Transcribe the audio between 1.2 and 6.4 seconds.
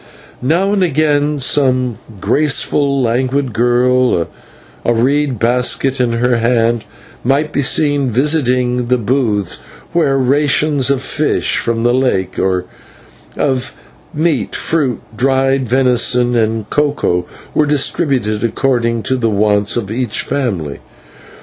some graceful, languid girl, a reed basket in her